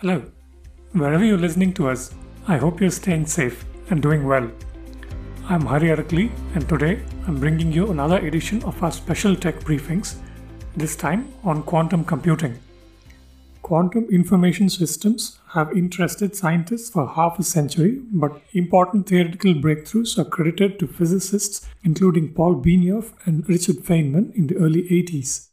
[0.00, 0.22] Hello.
[0.92, 2.14] Wherever you're listening to us,
[2.46, 4.48] I hope you're staying safe and doing well.
[5.48, 10.14] I'm Hari Arakli, and today I'm bringing you another edition of our special tech briefings,
[10.76, 12.60] this time on quantum computing.
[13.62, 20.24] Quantum information systems have interested scientists for half a century, but important theoretical breakthroughs are
[20.24, 25.47] credited to physicists including Paul Benioff and Richard Feynman in the early 80s.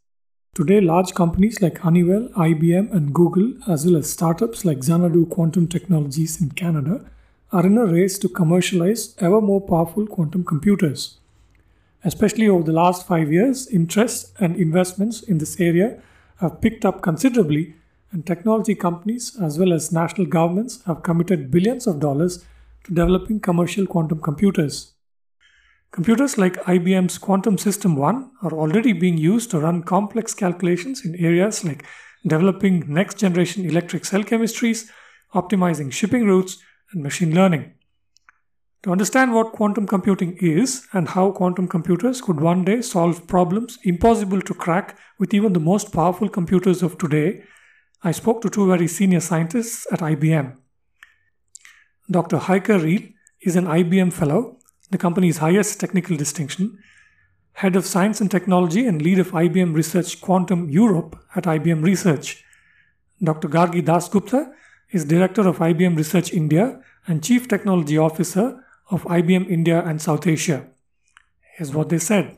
[0.55, 5.67] Today, large companies like Honeywell, IBM, and Google, as well as startups like Xanadu Quantum
[5.67, 7.03] Technologies in Canada,
[7.51, 11.17] are in a race to commercialize ever more powerful quantum computers.
[12.05, 16.01] Especially over the last five years, interest and investments in this area
[16.37, 17.75] have picked up considerably
[18.13, 22.45] and technology companies as well as national governments have committed billions of dollars
[22.85, 24.94] to developing commercial quantum computers.
[25.95, 31.15] Computers like IBM's Quantum System 1 are already being used to run complex calculations in
[31.15, 31.85] areas like
[32.27, 34.89] developing next generation electric cell chemistries,
[35.33, 36.57] optimizing shipping routes,
[36.91, 37.71] and machine learning.
[38.83, 43.79] To understand what quantum computing is and how quantum computers could one day solve problems
[43.83, 47.45] impossible to crack with even the most powerful computers of today,
[48.03, 50.57] I spoke to two very senior scientists at IBM.
[52.11, 52.35] Dr.
[52.35, 53.03] Heike Riel
[53.39, 54.57] is an IBM Fellow,
[54.91, 56.77] the company's highest technical distinction,
[57.53, 62.43] Head of Science and Technology and lead of IBM Research Quantum Europe at IBM Research.
[63.23, 63.47] Dr.
[63.47, 64.51] Gargi Dasgupta
[64.91, 70.27] is Director of IBM Research India and Chief Technology Officer of IBM India and South
[70.27, 70.67] Asia.
[71.55, 72.35] Here's what they said.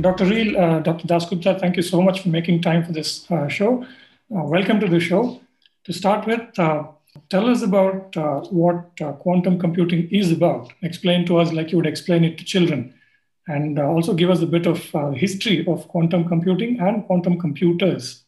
[0.00, 0.26] Dr.
[0.26, 1.08] Riel, uh, Dr.
[1.08, 3.82] Dasgupta, thank you so much for making time for this uh, show.
[4.30, 5.40] Uh, welcome to the show.
[5.84, 6.84] To start with, uh,
[7.30, 10.72] tell us about uh, what uh, quantum computing is about.
[10.82, 12.94] Explain to us like you would explain it to children.
[13.46, 14.78] And also give us a bit of
[15.16, 18.24] history of quantum computing and quantum computers.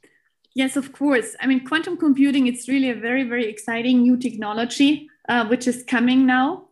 [0.55, 1.37] Yes, of course.
[1.41, 5.11] I mean, quantum computing, it's really a very, very exciting new technology
[5.49, 6.71] which is coming now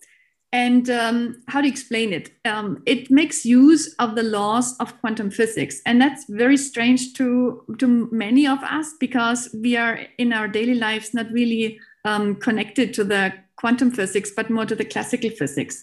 [0.53, 5.31] and um, how to explain it um, it makes use of the laws of quantum
[5.31, 10.49] physics and that's very strange to to many of us because we are in our
[10.49, 11.79] daily lives not really
[12.09, 13.23] um, connected to the
[13.57, 15.77] quantum physics but more to the classical physics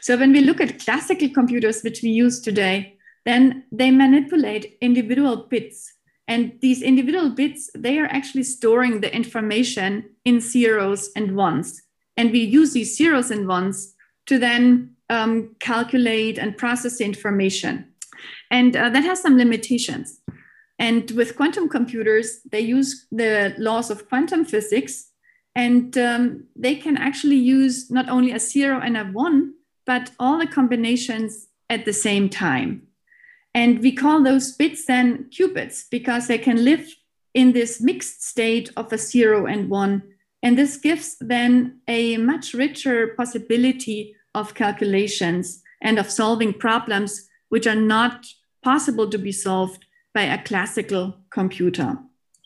[0.00, 5.36] so when we look at classical computers which we use today then they manipulate individual
[5.54, 5.94] bits
[6.26, 9.90] and these individual bits they are actually storing the information
[10.24, 11.82] in zeros and ones
[12.16, 13.94] and we use these zeros and ones
[14.26, 17.84] to then um, calculate and process the information.
[18.50, 20.20] And uh, that has some limitations.
[20.78, 25.09] And with quantum computers, they use the laws of quantum physics,
[25.60, 29.52] and um, they can actually use not only a zero and a one,
[29.84, 32.82] but all the combinations at the same time.
[33.54, 36.88] And we call those bits then qubits because they can live
[37.34, 40.02] in this mixed state of a zero and one.
[40.42, 47.66] And this gives then a much richer possibility of calculations and of solving problems which
[47.66, 48.24] are not
[48.62, 49.84] possible to be solved
[50.14, 51.98] by a classical computer.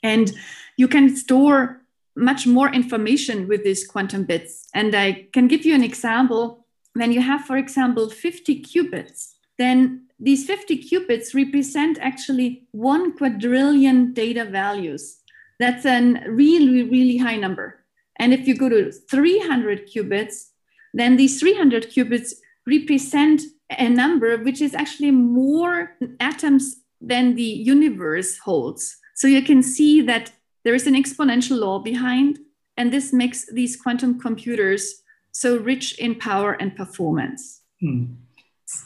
[0.03, 0.33] And
[0.77, 1.84] you can store
[2.17, 4.69] much more information with these quantum bits.
[4.75, 6.67] And I can give you an example.
[6.95, 14.13] When you have, for example, 50 qubits, then these 50 qubits represent actually one quadrillion
[14.13, 15.19] data values.
[15.59, 17.85] That's a really, really high number.
[18.17, 20.51] And if you go to 300 qubits,
[20.93, 22.35] then these 300 qubits
[22.67, 28.97] represent a number which is actually more atoms than the universe holds.
[29.15, 30.33] So you can see that
[30.65, 32.39] there is an exponential law behind,
[32.77, 35.03] and this makes these quantum computers
[35.33, 37.61] so rich in power and performance.
[37.81, 38.05] Hmm.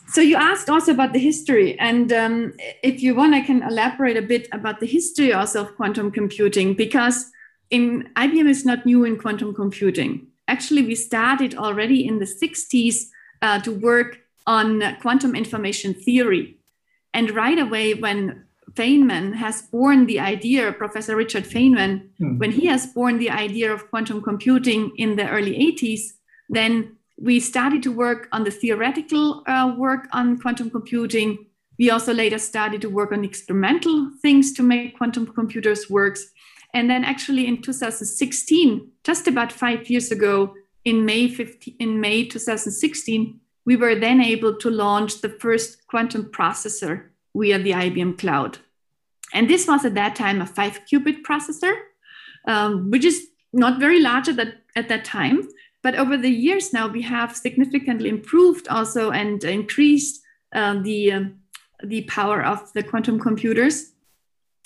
[0.08, 2.52] So you asked also about the history, and um,
[2.82, 6.74] if you want, I can elaborate a bit about the history also of quantum computing
[6.74, 7.30] because
[7.70, 13.06] in IBM is not new in quantum computing actually we started already in the 60s
[13.42, 16.56] uh, to work on quantum information theory.
[17.14, 18.44] And right away, when
[18.78, 22.38] Feynman has born the idea, Professor Richard Feynman, mm.
[22.38, 26.12] when he has born the idea of quantum computing in the early 80s,
[26.48, 31.46] then we started to work on the theoretical uh, work on quantum computing.
[31.76, 36.16] We also later started to work on experimental things to make quantum computers work.
[36.72, 40.54] And then actually in 2016, just about five years ago,
[40.84, 46.26] in May 15, in May 2016, we were then able to launch the first quantum
[46.26, 48.58] processor via the IBM cloud.
[49.34, 51.74] And this was at that time a five qubit processor,
[52.46, 55.48] um, which is not very large at that, at that time.
[55.82, 60.20] But over the years now, we have significantly improved also and increased
[60.54, 61.20] uh, the, uh,
[61.84, 63.92] the power of the quantum computers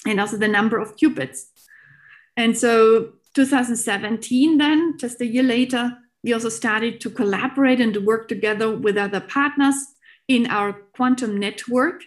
[0.07, 1.43] and also the number of qubits.
[2.37, 8.01] And so 2017, then, just a year later, we also started to collaborate and to
[8.01, 9.75] work together with other partners
[10.29, 12.05] in our quantum network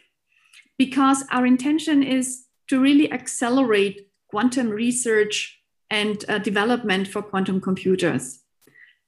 [0.78, 8.40] because our intention is to really accelerate quantum research and uh, development for quantum computers.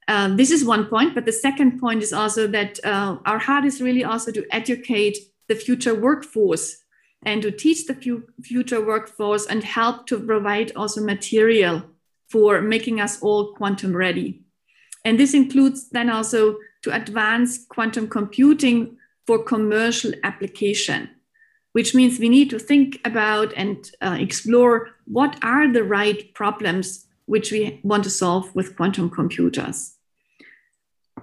[0.08, 3.66] Uh, this is one point, but the second point is also that uh, our heart
[3.66, 5.18] is really also to educate
[5.50, 6.78] the future workforce
[7.26, 11.84] and to teach the fu- future workforce and help to provide also material
[12.30, 14.44] for making us all quantum ready.
[15.04, 21.10] And this includes then also to advance quantum computing for commercial application,
[21.78, 27.06] which means we need to think about and uh, explore what are the right problems
[27.28, 29.94] which we want to solve with quantum computers.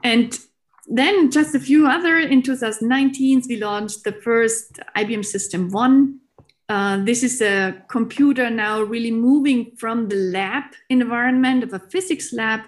[0.04, 0.38] And
[0.86, 6.20] then just a few other in 2019 we launched the first ibm system one
[6.68, 12.34] uh, this is a computer now really moving from the lab environment of a physics
[12.34, 12.60] lab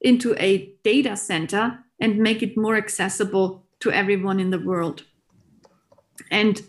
[0.00, 5.04] into a data center and make it more accessible to everyone in the world
[6.32, 6.62] and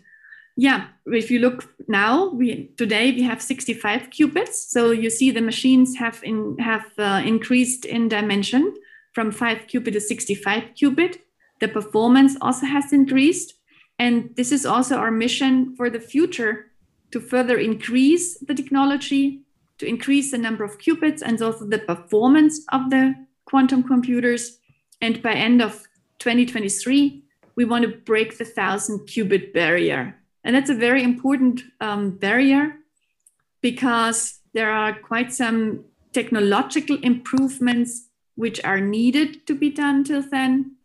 [0.56, 5.42] yeah if you look now we today we have 65 qubits so you see the
[5.42, 8.74] machines have in have uh, increased in dimension
[9.14, 11.20] from 5 qubit to 65 qubit.
[11.60, 13.54] The performance also has increased.
[14.00, 16.72] And this is also our mission for the future
[17.12, 19.44] to further increase the technology,
[19.78, 23.14] to increase the number of qubits and also the performance of the
[23.46, 24.58] quantum computers.
[25.00, 25.84] And by end of
[26.20, 27.24] 2023,
[27.56, 30.20] we want to break the 1000 qubit barrier.
[30.44, 32.76] And that's a very important um, barrier
[33.62, 40.76] because there are quite some technological improvements which are needed to be done till then.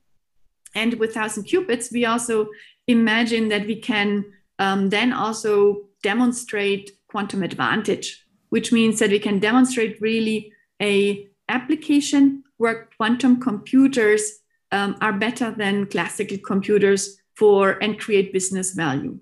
[0.75, 2.49] And with 1000 qubits, we also
[2.87, 4.25] imagine that we can
[4.59, 12.45] um, then also demonstrate quantum advantage, which means that we can demonstrate really a application
[12.59, 14.41] where quantum computers
[14.73, 19.19] um, are better than classical computers for and create business value.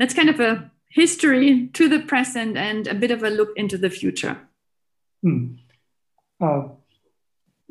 [0.00, 3.78] That's kind of a history to the present and a bit of a look into
[3.78, 4.36] the future.
[5.22, 5.54] Hmm
[6.40, 6.62] uh,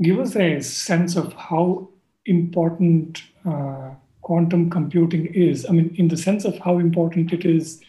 [0.02, 1.90] give us a sense of how
[2.26, 3.92] important uh,
[4.22, 5.66] quantum computing is.
[5.68, 7.82] I mean, in the sense of how important it is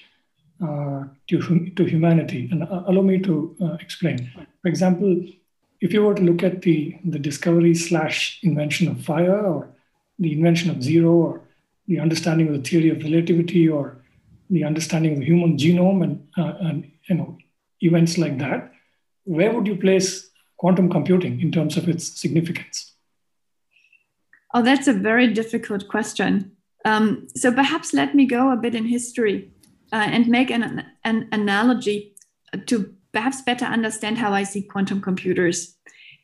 [0.63, 2.49] uh, to, to humanity.
[2.51, 4.31] And uh, allow me to uh, explain.
[4.63, 5.25] For example,
[5.81, 9.69] if you were to look at the, the discovery slash invention of fire or
[10.19, 11.41] the invention of zero or
[11.87, 14.00] the understanding of the theory of relativity or
[14.51, 17.39] the understanding of the human genome and, uh, and you know
[17.81, 18.73] events like that,
[19.25, 22.95] where would you place quantum computing in terms of its significance?
[24.53, 26.53] Oh, that's a very difficult question.
[26.85, 29.53] Um, so perhaps let me go a bit in history
[29.93, 32.17] uh, and make an, an analogy
[32.67, 35.77] to perhaps better understand how I see quantum computers.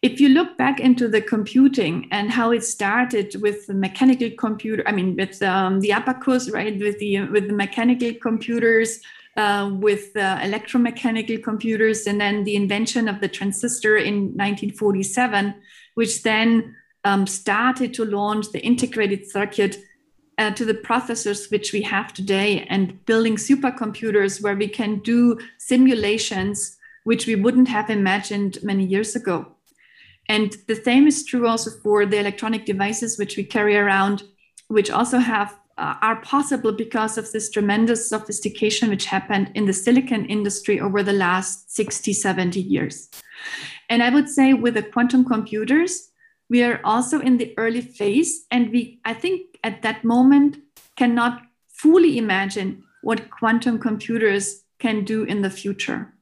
[0.03, 4.83] If you look back into the computing and how it started with the mechanical computer,
[4.87, 9.01] I mean, with um, the abacus, right, with the with the mechanical computers,
[9.37, 15.55] uh, with uh, electromechanical computers and then the invention of the transistor in 1947,
[15.95, 19.79] which then um, started to launch the integrated circuit
[20.39, 25.39] uh, to the processors which we have today and building supercomputers where we can do
[25.59, 29.56] simulations which we wouldn't have imagined many years ago.
[30.29, 34.25] And the same is true also for the electronic devices which we carry around,
[34.69, 39.73] which also have uh, are possible because of this tremendous sophistication which happened in the
[39.73, 43.11] silicon industry over the last 60, 70 years.
[43.91, 46.11] And I would say with the quantum computers,
[46.49, 48.47] we are also in the early phase.
[48.51, 50.59] And we, I think at that moment,
[50.97, 56.15] cannot fully imagine what quantum computers can do in the future.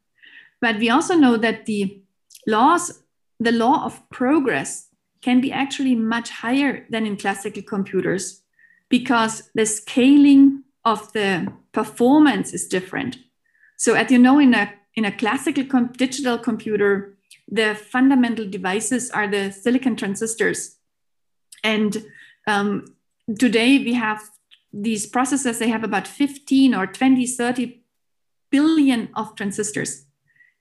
[0.61, 2.03] But we also know that the
[2.47, 3.04] laws,
[3.41, 4.89] the law of progress
[5.23, 8.43] can be actually much higher than in classical computers
[8.89, 13.19] because the scaling of the performance is different.
[13.77, 17.17] So, as you know, in a in a classical com- digital computer,
[17.49, 20.77] the fundamental devices are the silicon transistors,
[21.65, 22.05] and
[22.47, 22.85] um,
[23.39, 24.21] today we have
[24.73, 25.59] these processors.
[25.59, 27.83] They have about 15 or 20, 30
[28.51, 30.04] billion of transistors,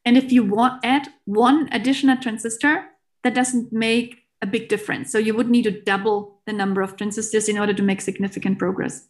[0.06, 2.86] and if you want add one additional transistor,
[3.24, 5.12] that doesn't make a big difference.
[5.12, 8.60] So you would need to double the number of transistors in order to make significant
[8.60, 9.08] progress.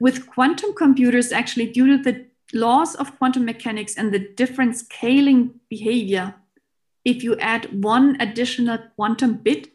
[0.00, 5.60] With quantum computers, actually, due to the laws of quantum mechanics and the different scaling
[5.68, 6.34] behavior,
[7.04, 9.68] if you add one additional quantum bit,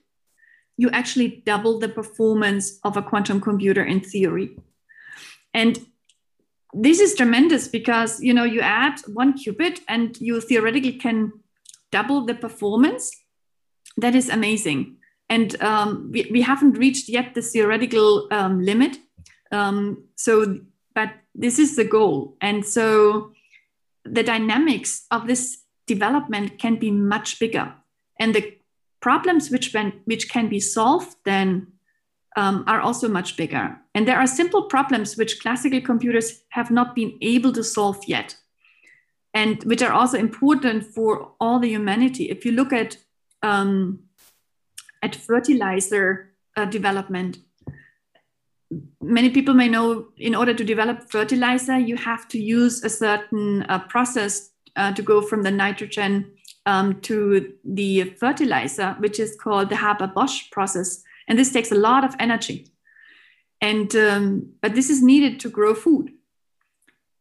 [0.78, 4.58] you actually double the performance of a quantum computer in theory.
[5.54, 5.86] And
[6.74, 11.34] this is tremendous because you know you add one qubit and you theoretically can
[11.92, 13.12] double the performance.
[13.98, 14.98] That is amazing,
[15.30, 18.98] and um, we, we haven't reached yet the theoretical um, limit.
[19.52, 20.60] Um, so,
[20.96, 23.34] but this is the goal, and so
[24.06, 27.74] the dynamics of this development can be much bigger,
[28.20, 28.58] and the
[29.02, 31.68] problems which when, which can be solved then
[32.36, 33.78] um, are also much bigger.
[33.94, 38.36] And there are simple problems which classical computers have not been able to solve yet,
[39.34, 42.30] and which are also important for all the humanity.
[42.30, 42.98] If you look at
[43.44, 44.00] um,
[45.02, 47.40] at fertilizer uh, development,
[49.02, 53.64] many people may know in order to develop fertilizer, you have to use a certain
[53.64, 56.32] uh, process uh, to go from the nitrogen
[56.66, 62.04] um, to the fertilizer, which is called the Haber-Bosch process and this takes a lot
[62.04, 62.68] of energy.
[63.62, 66.12] And um, but this is needed to grow food.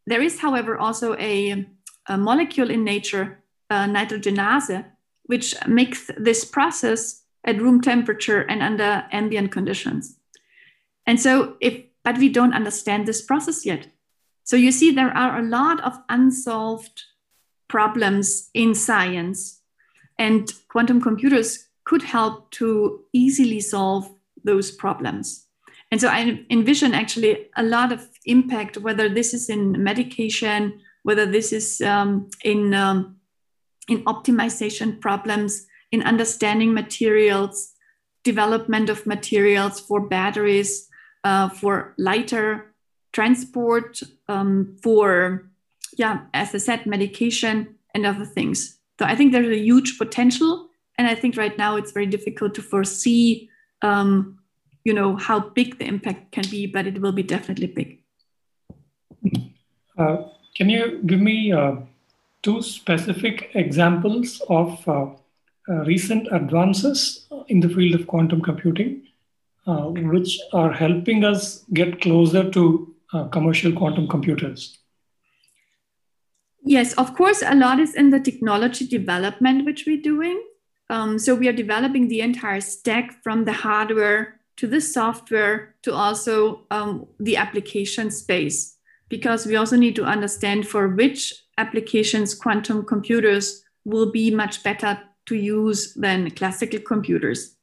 [0.05, 1.65] There is, however, also a,
[2.09, 4.85] a molecule in nature, uh, nitrogenase,
[5.27, 10.19] which makes this process at room temperature and under ambient conditions.
[11.07, 13.87] And so, if but we don't understand this process yet.
[14.43, 17.05] So you see, there are a lot of unsolved
[17.69, 19.61] problems in science,
[20.19, 24.09] and quantum computers could help to easily solve
[24.45, 25.49] those problems.
[25.91, 31.27] And so I envision actually a lot of impact, whether this is in medication, whether
[31.27, 33.17] this is um, in, um,
[33.89, 37.73] in optimization problems, in understanding materials,
[38.23, 40.89] development of materials for batteries,
[41.25, 42.73] uh, for lighter
[43.13, 45.51] transport, um, for,
[45.99, 48.79] yeah, as I said, medication and other things.
[49.01, 50.70] So I think there's a huge potential
[51.01, 53.49] and I think right now it's very difficult to foresee,
[53.81, 54.39] um,
[54.85, 58.03] you know, how big the impact can be, but it will be definitely big.
[59.97, 61.77] Uh, can you give me uh,
[62.43, 65.07] two specific examples of uh,
[65.71, 69.03] uh recent advances in the field of quantum computing,
[69.67, 74.79] uh, which are helping us get closer to uh, commercial quantum computers?
[76.63, 80.43] Yes, of course, a lot is in the technology development which we're doing.
[80.91, 85.95] Um, so we are developing the entire stack from the hardware to the software to
[85.95, 88.77] also um, the application space,
[89.09, 94.99] because we also need to understand for which applications quantum computers will be much better
[95.27, 97.55] to use than classical computers.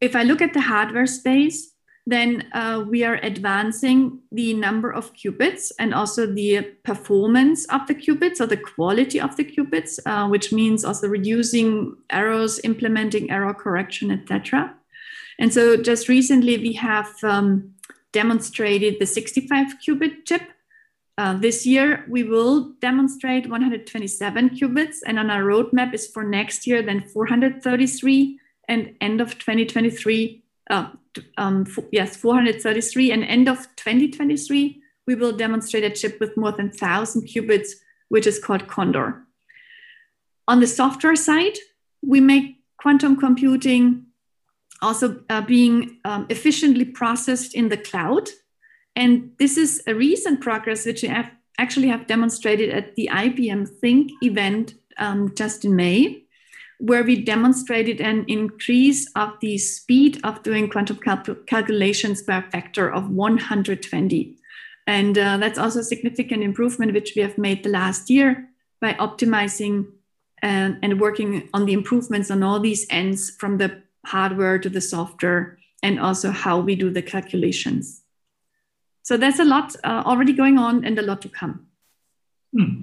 [0.00, 1.74] If I look at the hardware space,
[2.06, 7.94] then uh, we are advancing the number of qubits and also the performance of the
[7.94, 13.54] qubits or the quality of the qubits, uh, which means also reducing errors, implementing error
[13.54, 14.74] correction, etc.
[15.38, 17.74] And so just recently we have um,
[18.12, 20.42] demonstrated the 65 qubit chip.
[21.18, 26.66] Uh, this year we will demonstrate 127 qubits and on our roadmap is for next
[26.66, 28.38] year then 433
[28.68, 30.90] and end of 2023 uh,
[31.36, 33.12] um, yes, 433.
[33.12, 37.70] And end of 2023, we will demonstrate a chip with more than 1,000 qubits,
[38.08, 39.22] which is called Condor.
[40.48, 41.56] On the software side,
[42.02, 44.06] we make quantum computing
[44.82, 48.28] also uh, being um, efficiently processed in the cloud.
[48.96, 53.68] And this is a recent progress which we have actually have demonstrated at the IBM
[53.80, 56.24] Think event um, just in May
[56.80, 62.50] where we demonstrated an increase of the speed of doing quantum cal- calculations by a
[62.50, 64.36] factor of 120.
[64.86, 68.48] And uh, that's also a significant improvement, which we have made the last year
[68.80, 69.92] by optimizing
[70.40, 74.80] and, and working on the improvements on all these ends from the hardware to the
[74.80, 78.02] software and also how we do the calculations.
[79.02, 81.66] So there's a lot uh, already going on and a lot to come.
[82.56, 82.82] Hmm.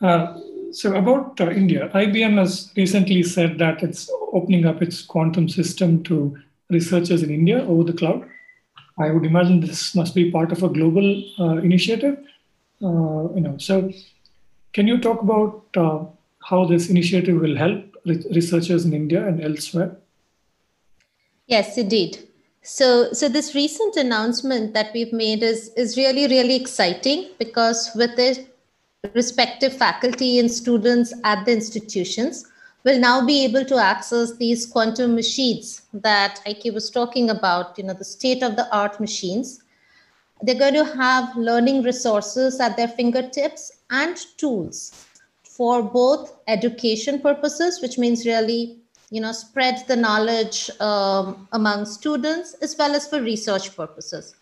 [0.00, 0.36] Uh,
[0.72, 6.02] so about uh, India, IBM has recently said that it's opening up its quantum system
[6.04, 6.36] to
[6.70, 8.28] researchers in India over the cloud.
[8.98, 12.18] I would imagine this must be part of a global uh, initiative.
[12.82, 13.90] Uh, you know, so
[14.72, 16.04] can you talk about uh,
[16.42, 19.96] how this initiative will help re- researchers in India and elsewhere?
[21.46, 22.18] Yes, indeed.
[22.62, 28.18] So, so this recent announcement that we've made is is really really exciting because with
[28.18, 28.49] it
[29.14, 32.46] respective faculty and students at the institutions
[32.84, 37.84] will now be able to access these quantum machines that Heike was talking about, you
[37.84, 39.62] know, the state of the art machines.
[40.42, 45.06] They're going to have learning resources at their fingertips and tools
[45.42, 48.78] for both education purposes, which means really,
[49.10, 54.34] you know, spread the knowledge um, among students as well as for research purposes.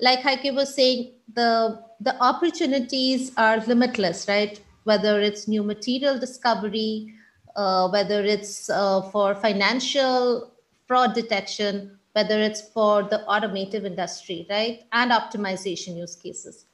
[0.00, 4.60] Like Heike was saying, the the opportunities are limitless, right?
[4.84, 7.14] Whether it's new material discovery,
[7.56, 10.52] uh, whether it's uh, for financial
[10.86, 14.82] fraud detection, whether it's for the automotive industry, right?
[14.92, 16.66] And optimization use cases.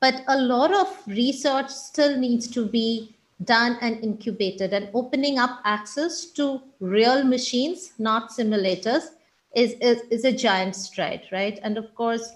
[0.00, 5.60] But a lot of research still needs to be done and incubated and opening up
[5.64, 9.08] access to real machines, not simulators,
[9.54, 11.58] is, is, is a giant stride, right?
[11.62, 12.30] And of course,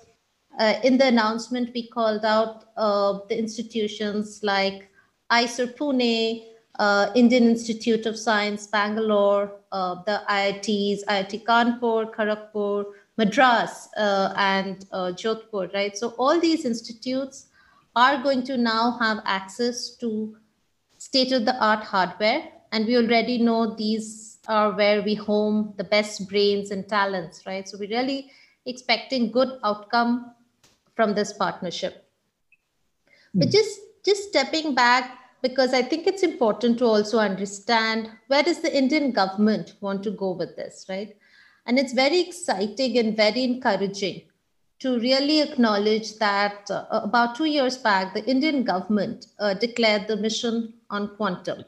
[0.59, 4.91] uh, in the announcement, we called out uh, the institutions like
[5.31, 6.45] IISER Pune,
[6.79, 12.85] uh, Indian Institute of Science, Bangalore, uh, the IITs, IIT Kanpur, Kharagpur,
[13.17, 15.97] Madras, uh, and uh, Jodhpur, right?
[15.97, 17.47] So all these institutes
[17.95, 20.37] are going to now have access to
[20.99, 22.49] state of the art hardware.
[22.73, 27.69] And we already know these are where we home the best brains and talents, right?
[27.69, 28.31] So we're really
[28.67, 30.35] expecting good outcome
[31.01, 32.05] from this partnership.
[33.35, 33.41] Mm.
[33.41, 38.61] But just just stepping back because I think it's important to also understand where does
[38.61, 41.17] the Indian government want to go with this, right?
[41.65, 44.23] And it's very exciting and very encouraging
[44.81, 50.17] to really acknowledge that uh, about two years back, the Indian government uh, declared the
[50.17, 51.65] mission on quantum.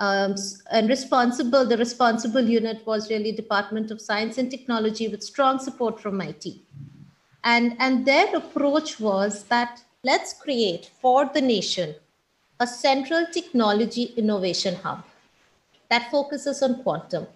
[0.00, 0.34] Um,
[0.70, 6.00] and responsible, the responsible unit was really Department of Science and Technology with strong support
[6.00, 6.46] from IT.
[7.44, 11.94] And, and their approach was that let's create for the nation
[12.60, 15.04] a central technology innovation hub
[15.90, 17.26] that focuses on quantum.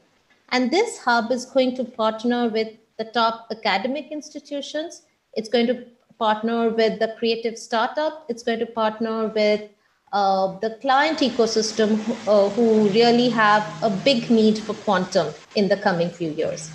[0.51, 5.03] And this hub is going to partner with the top academic institutions.
[5.35, 5.85] It's going to
[6.19, 8.25] partner with the creative startup.
[8.29, 9.69] It's going to partner with
[10.13, 15.77] uh, the client ecosystem uh, who really have a big need for quantum in the
[15.77, 16.71] coming few years,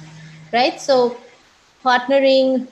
[0.52, 0.80] right?
[0.80, 1.18] So
[1.84, 2.68] partnering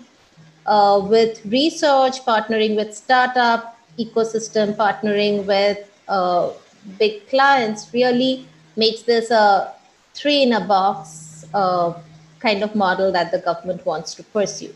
[0.66, 6.50] uh, with research, partnering with startup ecosystem, partnering with uh,
[6.98, 9.74] big clients really makes this a
[10.14, 11.94] three in a box uh,
[12.40, 14.74] kind of model that the government wants to pursue.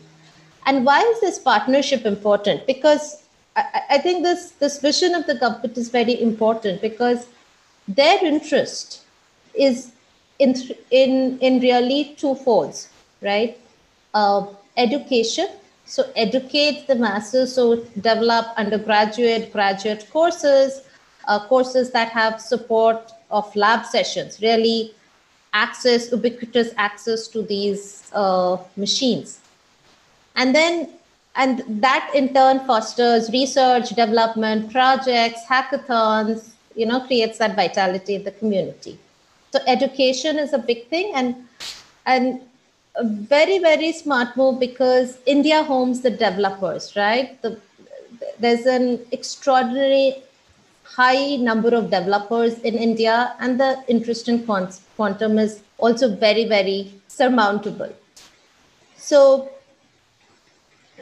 [0.66, 2.66] And why is this partnership important?
[2.66, 3.22] Because
[3.54, 7.26] I, I think this, this vision of the government is very important because
[7.88, 9.02] their interest
[9.54, 9.92] is
[10.38, 10.54] in,
[10.90, 12.88] in, in really two folds,
[13.22, 13.58] right?
[14.12, 14.46] Uh,
[14.76, 15.48] education,
[15.86, 20.82] so educate the masses, so develop undergraduate, graduate courses,
[21.28, 24.92] uh, courses that have support of lab sessions, really
[25.52, 29.40] access, ubiquitous access to these uh, machines.
[30.34, 30.90] And then,
[31.36, 38.24] and that in turn fosters research, development, projects, hackathons, you know, creates that vitality in
[38.24, 38.98] the community.
[39.52, 41.36] So education is a big thing and,
[42.04, 42.40] and
[42.98, 47.40] a very, very smart move because India homes the developers, right?
[47.42, 47.60] The,
[48.38, 50.22] there's an extraordinary
[50.84, 56.92] high number of developers in India, and the interest in quantum is also very, very
[57.08, 57.92] surmountable.
[58.96, 59.50] So,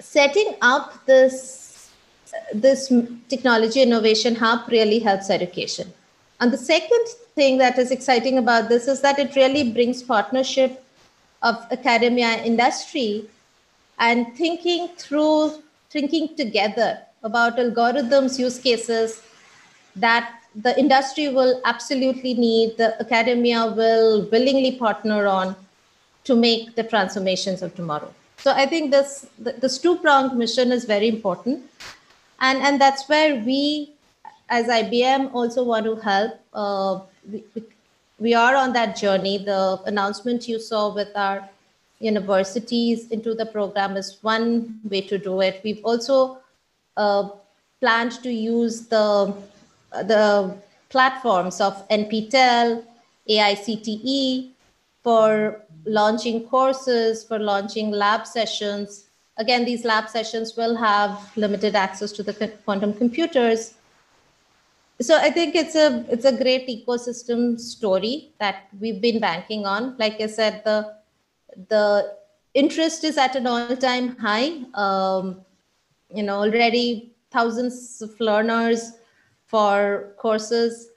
[0.00, 1.90] setting up this,
[2.52, 2.92] this
[3.28, 5.92] technology innovation hub really helps education.
[6.40, 10.83] And the second thing that is exciting about this is that it really brings partnership
[11.44, 13.28] of academia industry
[13.98, 19.22] and thinking through, thinking together about algorithms, use cases,
[19.94, 25.54] that the industry will absolutely need, the academia will willingly partner on
[26.24, 28.12] to make the transformations of tomorrow.
[28.38, 31.62] So I think this this two-pronged mission is very important.
[32.40, 33.92] And, and that's where we,
[34.48, 36.32] as IBM, also want to help.
[36.52, 37.00] Uh,
[38.24, 39.36] we are on that journey.
[39.36, 41.46] The announcement you saw with our
[42.00, 45.60] universities into the program is one way to do it.
[45.62, 46.38] We've also
[46.96, 47.28] uh,
[47.80, 49.34] planned to use the
[50.12, 50.56] the
[50.88, 52.82] platforms of NPTEL,
[53.28, 54.50] AICTE
[55.02, 59.04] for launching courses, for launching lab sessions.
[59.36, 62.32] Again, these lab sessions will have limited access to the
[62.64, 63.74] quantum computers.
[65.00, 69.96] So I think it's a it's a great ecosystem story that we've been banking on.
[69.98, 70.94] Like I said, the
[71.68, 72.16] the
[72.54, 74.62] interest is at an all-time high.
[74.74, 75.44] Um,
[76.14, 78.92] you know, already thousands of learners
[79.46, 80.88] for courses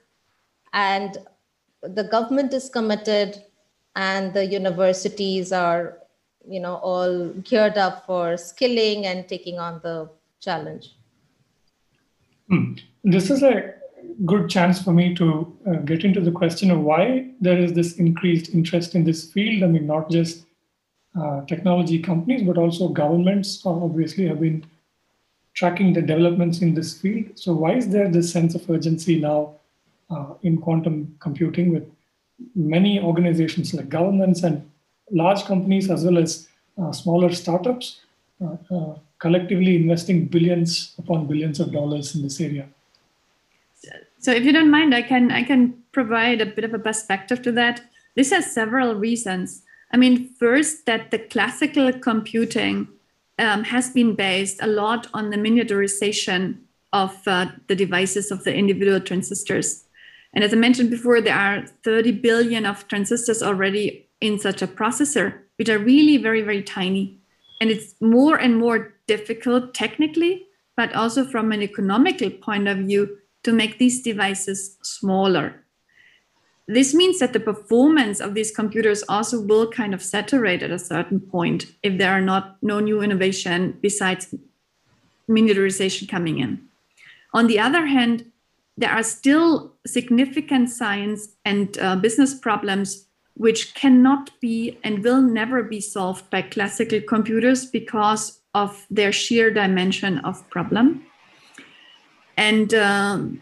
[0.72, 1.18] and
[1.82, 3.42] the government is committed
[3.96, 5.98] and the universities are
[6.48, 10.08] you know all geared up for skilling and taking on the
[10.40, 10.94] challenge
[12.48, 12.72] hmm.
[13.04, 13.74] this is a
[14.24, 17.96] good chance for me to uh, get into the question of why there is this
[17.96, 20.44] increased interest in this field i mean not just
[21.18, 24.64] uh, technology companies, but also governments obviously have been
[25.54, 27.26] tracking the developments in this field.
[27.34, 29.54] So why is there this sense of urgency now
[30.10, 31.90] uh, in quantum computing with
[32.54, 34.70] many organizations like governments and
[35.10, 36.46] large companies as well as
[36.80, 38.02] uh, smaller startups
[38.40, 42.68] uh, uh, collectively investing billions upon billions of dollars in this area?
[44.18, 47.42] So if you don't mind, I can I can provide a bit of a perspective
[47.42, 47.82] to that.
[48.16, 49.62] This has several reasons.
[49.92, 52.88] I mean, first, that the classical computing
[53.38, 56.58] um, has been based a lot on the miniaturization
[56.92, 59.84] of uh, the devices of the individual transistors.
[60.34, 64.66] And as I mentioned before, there are 30 billion of transistors already in such a
[64.66, 67.18] processor, which are really very, very tiny.
[67.60, 73.18] And it's more and more difficult technically, but also from an economical point of view
[73.48, 75.64] to make these devices smaller.
[76.66, 80.78] This means that the performance of these computers also will kind of saturate at a
[80.78, 84.34] certain point if there are not no new innovation besides
[85.30, 86.60] miniaturization coming in.
[87.32, 88.30] On the other hand,
[88.76, 95.62] there are still significant science and uh, business problems which cannot be and will never
[95.62, 101.07] be solved by classical computers because of their sheer dimension of problem.
[102.38, 103.40] And um,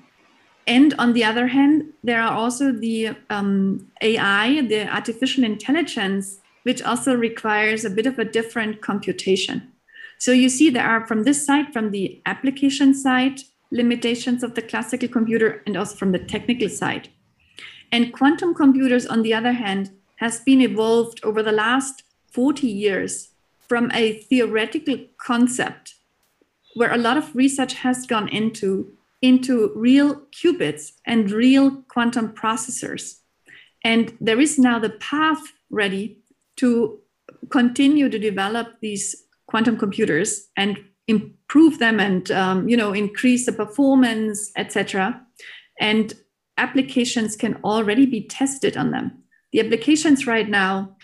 [0.67, 6.83] and on the other hand, there are also the um, AI, the artificial intelligence, which
[6.83, 9.71] also requires a bit of a different computation.
[10.19, 14.63] So you see, there are from this side, from the application side, limitations of the
[14.63, 17.11] classical computer, and also from the technical side.
[17.93, 23.29] And quantum computers, on the other hand, has been evolved over the last 40 years
[23.69, 25.96] from a theoretical concept
[26.77, 33.21] where a lot of research has gone into into real qubits and real quantum processors.
[33.83, 36.19] And there is now the path ready
[36.59, 37.01] to
[37.49, 43.53] continue to develop these quantum computers and improve them and um, you know increase the
[43.53, 45.21] performance etc
[45.79, 46.15] and
[46.59, 50.97] applications can already be tested on them the applications right now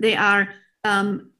[0.00, 0.50] they are
[0.84, 1.30] um,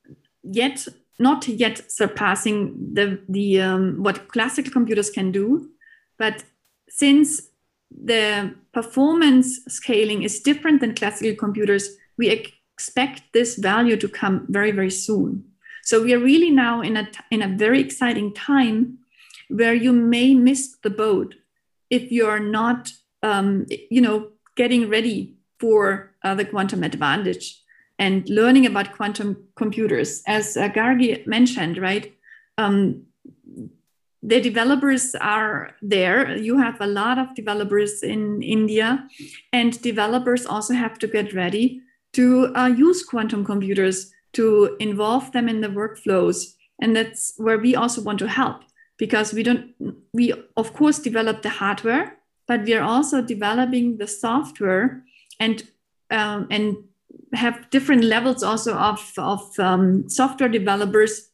[0.42, 0.86] yet
[1.18, 5.68] not yet surpassing the the um, what classical computers can do
[6.18, 6.44] but
[6.88, 7.48] since
[7.90, 14.72] the performance scaling is different than classical computers, we expect this value to come very,
[14.72, 15.44] very soon.
[15.84, 18.98] So we are really now in a, in a very exciting time
[19.48, 21.34] where you may miss the boat
[21.88, 22.90] if you're not,
[23.22, 27.62] um, you know, getting ready for uh, the quantum advantage
[27.98, 30.22] and learning about quantum computers.
[30.26, 32.14] As uh, Gargi mentioned, right?
[32.56, 33.04] Um,
[34.22, 36.36] the developers are there.
[36.36, 39.06] You have a lot of developers in India,
[39.52, 41.80] and developers also have to get ready
[42.14, 46.54] to uh, use quantum computers to involve them in the workflows.
[46.80, 48.62] And that's where we also want to help
[48.98, 49.74] because we don't,
[50.12, 55.04] we of course develop the hardware, but we are also developing the software
[55.38, 55.66] and
[56.10, 56.87] um, and
[57.32, 61.28] have different levels also of, of um, software developers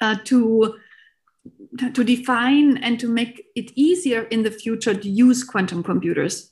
[0.00, 0.74] uh, to
[1.94, 6.50] to define and to make it easier in the future to use quantum computers.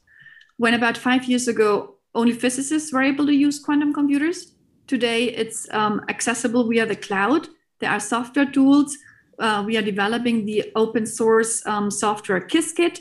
[0.56, 4.54] When about five years ago, only physicists were able to use quantum computers.
[4.86, 7.48] Today, it's um, accessible via the cloud.
[7.80, 8.96] There are software tools.
[9.38, 13.00] Uh, we are developing the open source um, software Qiskit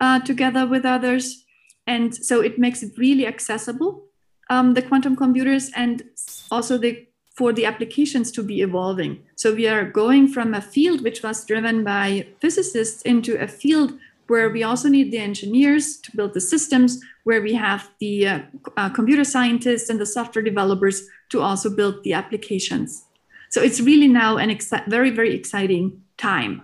[0.00, 1.44] uh, together with others.
[1.86, 4.03] And so it makes it really accessible,
[4.50, 6.02] um, the quantum computers, and
[6.50, 9.20] also the for the applications to be evolving.
[9.34, 13.98] So we are going from a field which was driven by physicists into a field
[14.28, 18.38] where we also need the engineers to build the systems, where we have the uh,
[18.76, 23.04] uh, computer scientists and the software developers to also build the applications.
[23.50, 26.62] So it's really now an exci- very, very exciting time.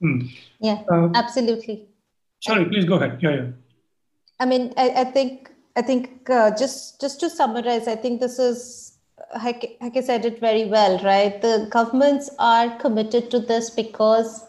[0.00, 0.22] Hmm.
[0.60, 1.88] Yeah, uh, absolutely.
[2.40, 3.20] Sorry, please go ahead.
[3.22, 3.46] Yeah, yeah.
[4.40, 8.38] I mean, I, I think I think uh, just just to summarize, I think this
[8.38, 8.98] is
[9.34, 11.40] Heike, Heike said it very well, right?
[11.40, 14.44] The governments are committed to this because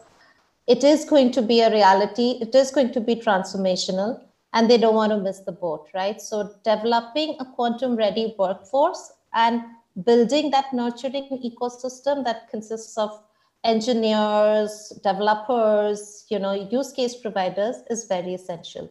[0.67, 4.21] it is going to be a reality, it is going to be transformational,
[4.53, 6.19] and they don't want to miss the boat, right?
[6.21, 9.61] So, developing a quantum ready workforce and
[10.05, 13.21] building that nurturing ecosystem that consists of
[13.63, 18.89] engineers, developers, you know, use case providers is very essential.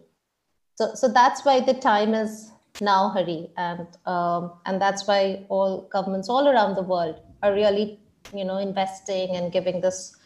[0.80, 5.82] So, so that's why the time is now Hari, and um, and that's why all
[5.92, 8.00] governments all around the world are really
[8.34, 10.16] you know investing and giving this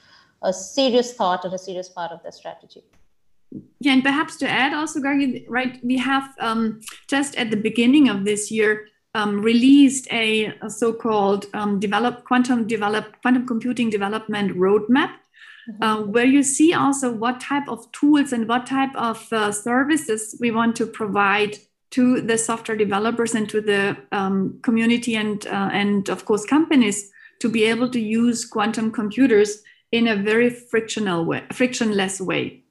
[0.43, 2.85] a serious thought and a serious part of their strategy.
[3.81, 5.81] Yeah, and perhaps to add also, Gargi, right?
[5.83, 8.87] We have um, just at the beginning of this year
[9.17, 15.15] um, released a, a so-called um, develop quantum develop quantum computing development roadmap.
[15.81, 20.37] Uh, where you see also what type of tools and what type of uh, services
[20.41, 21.57] we want to provide
[21.91, 27.11] to the software developers and to the um, community and uh, and of course companies
[27.41, 32.65] to be able to use quantum computers in a very frictional way, frictionless way.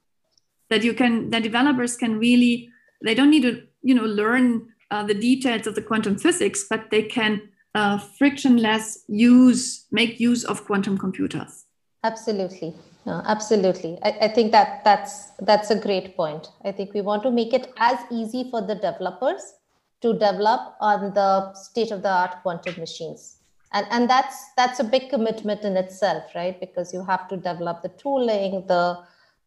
[0.70, 2.70] That you can, that developers can really,
[3.04, 6.90] they don't need to, you know, learn uh, the details of the quantum physics, but
[6.90, 7.42] they can
[7.76, 11.63] uh, frictionless use, make use of quantum computers.
[12.04, 12.76] Absolutely.
[13.06, 14.00] No, absolutely.
[14.04, 16.50] I, I think that that's that's a great point.
[16.64, 19.56] I think we want to make it as easy for the developers
[20.02, 23.38] to develop on the state of the art quantum machines
[23.74, 27.82] and and that's that's a big commitment in itself right because you have to develop
[27.82, 28.98] the tooling the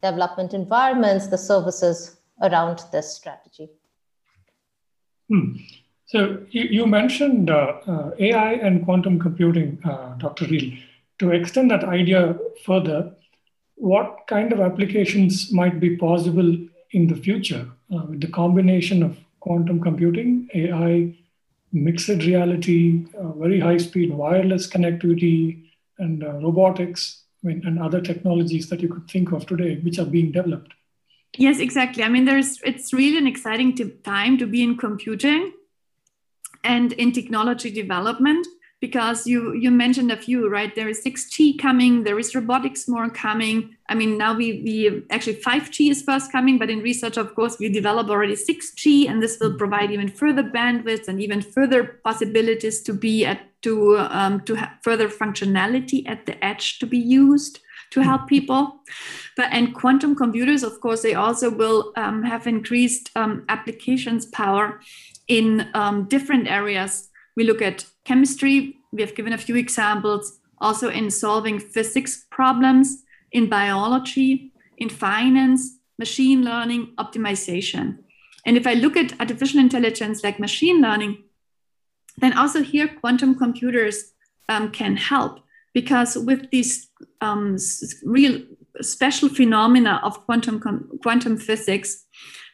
[0.03, 3.69] development environments the services around this strategy
[5.29, 5.53] hmm.
[6.07, 10.71] so you, you mentioned uh, uh, ai and quantum computing uh, dr riel
[11.18, 13.12] to extend that idea further
[13.76, 16.57] what kind of applications might be possible
[16.92, 21.14] in the future uh, with the combination of quantum computing ai
[21.72, 25.64] mixed reality, uh, very high speed wireless connectivity,
[25.98, 29.98] and uh, robotics I mean, and other technologies that you could think of today, which
[29.98, 30.72] are being developed.
[31.37, 32.02] Yes, exactly.
[32.02, 35.52] I mean, there's it's really an exciting time to be in computing
[36.64, 38.46] and in technology development
[38.87, 40.72] because you you mentioned a few right?
[40.79, 43.59] There is 6g coming there is robotics more coming.
[43.88, 44.75] I mean now we we
[45.14, 49.20] actually 5g is first coming but in research of course we develop already 6g and
[49.22, 54.35] this will provide even further bandwidth and even further possibilities to be at to um,
[54.49, 58.62] to have further functionality at the edge to be used to help people.
[59.37, 64.81] But and quantum computers of course they also will um, have increased um, applications power
[65.27, 68.79] in um, different areas we look at chemistry.
[68.92, 75.79] We have given a few examples also in solving physics problems, in biology, in finance,
[75.99, 77.99] machine learning, optimization.
[78.44, 81.25] And if I look at artificial intelligence like machine learning,
[82.18, 84.12] then also here quantum computers
[84.49, 85.40] um, can help
[85.75, 86.88] because with these
[87.20, 87.59] um,
[88.03, 88.40] real
[88.81, 90.61] special phenomena of quantum
[91.03, 92.07] quantum physics,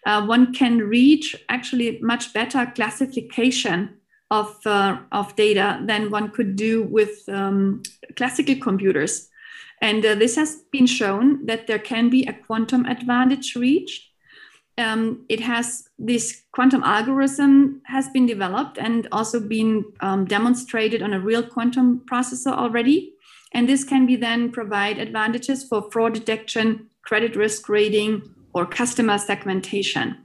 [0.07, 3.99] uh, one can reach actually much better classification
[4.33, 7.83] of, uh, of data than one could do with um,
[8.17, 9.29] classical computers.
[9.83, 14.09] And uh, this has been shown that there can be a quantum advantage reached.
[14.79, 21.13] Um, it has this quantum algorithm has been developed and also been um, demonstrated on
[21.13, 23.13] a real quantum processor already.
[23.53, 28.23] And this can be then provide advantages for fraud detection, credit risk rating,
[28.55, 30.25] or customer segmentation.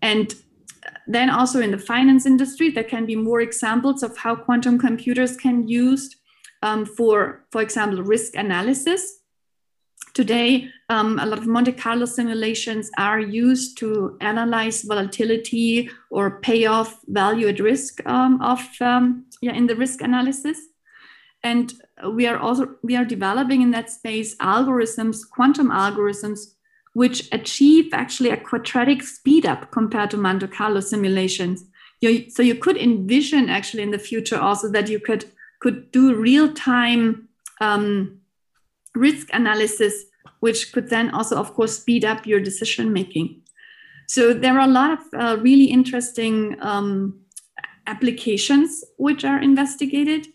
[0.00, 0.32] And
[1.06, 5.36] then also in the finance industry, there can be more examples of how quantum computers
[5.36, 6.16] can be used
[6.62, 9.20] um, for, for example, risk analysis.
[10.14, 16.98] Today, um, a lot of Monte Carlo simulations are used to analyze volatility or payoff
[17.06, 20.58] value at risk um, of um, yeah, in the risk analysis.
[21.44, 21.72] And
[22.10, 26.54] we are also we are developing in that space algorithms, quantum algorithms
[26.98, 31.64] which achieve actually a quadratic speed up compared to Monte Carlo simulations.
[32.00, 35.24] You, so you could envision actually in the future also that you could
[35.60, 37.28] could do real time
[37.60, 38.18] um,
[38.96, 39.94] risk analysis,
[40.40, 43.42] which could then also, of course, speed up your decision making.
[44.08, 47.20] So there are a lot of uh, really interesting um,
[47.86, 50.26] applications which are investigated,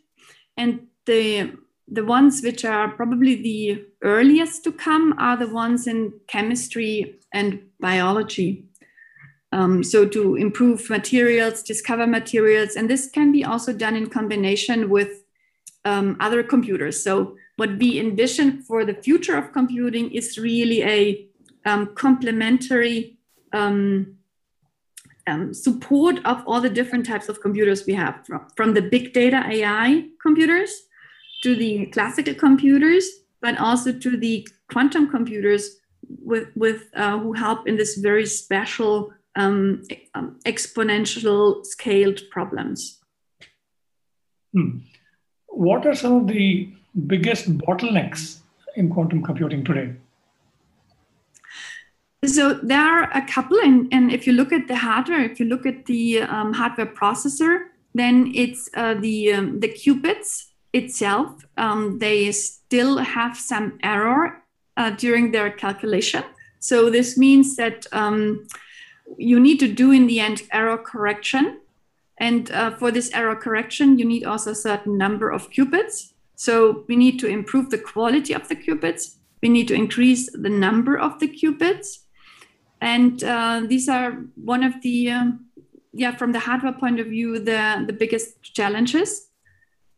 [0.55, 6.13] and the the ones which are probably the earliest to come are the ones in
[6.27, 8.65] chemistry and biology.
[9.51, 14.89] Um, so to improve materials, discover materials, and this can be also done in combination
[14.89, 15.23] with
[15.85, 17.03] um, other computers.
[17.03, 21.27] So what we envision for the future of computing is really a
[21.65, 23.17] um, complementary
[23.51, 24.15] um,
[25.27, 29.13] um, support of all the different types of computers we have, from, from the big
[29.13, 30.83] data AI computers
[31.43, 33.05] to the classical computers,
[33.41, 35.77] but also to the quantum computers
[36.23, 39.83] with, with uh, who help in this very special um,
[40.15, 42.99] um, exponential scaled problems.
[44.53, 44.79] Hmm.
[45.47, 46.69] What are some of the
[47.07, 48.39] biggest bottlenecks
[48.75, 49.93] in quantum computing today?
[52.25, 55.45] So there are a couple, and, and if you look at the hardware, if you
[55.45, 61.99] look at the um, hardware processor, then it's uh, the um, the qubits itself, um,
[61.99, 64.43] they still have some error
[64.77, 66.23] uh, during their calculation.
[66.59, 68.47] So this means that um,
[69.17, 71.59] you need to do in the end error correction
[72.17, 76.13] And uh, for this error correction, you need also a certain number of qubits.
[76.35, 79.15] So we need to improve the quality of the qubits.
[79.41, 81.99] We need to increase the number of the qubits.
[82.79, 85.45] And uh, these are one of the, um,
[85.93, 89.29] yeah, from the hardware point of view, the, the biggest challenges.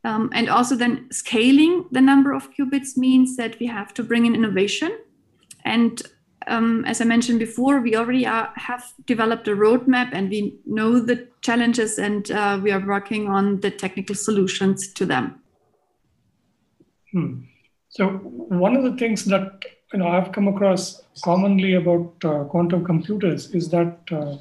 [0.06, 4.28] Um, and also then scaling the number of qubits means that we have to bring
[4.28, 4.96] in innovation.
[5.66, 6.00] And
[6.46, 11.00] um, as I mentioned before, we already are, have developed a roadmap and we know
[11.00, 15.42] the challenges and uh, we are working on the technical solutions to them.
[17.12, 17.42] Hmm.
[17.90, 22.86] So one of the things that you know I've come across commonly about uh, quantum
[22.86, 24.36] computers is that uh,